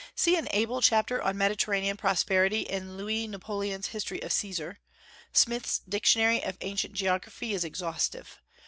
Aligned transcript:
See 0.15 0.35
an 0.35 0.47
able 0.49 0.81
chapter 0.81 1.21
on 1.21 1.37
Mediterranean 1.37 1.95
prosperity 1.95 2.61
in 2.61 2.97
Louis 2.97 3.27
Napoleon's 3.27 3.89
History 3.89 4.19
of 4.23 4.33
Caesar. 4.33 4.79
Smith's 5.31 5.77
Dictionary 5.87 6.43
of 6.43 6.57
Ancient 6.61 6.95
Geography 6.95 7.53
is 7.53 7.63
exhaustive. 7.63 8.41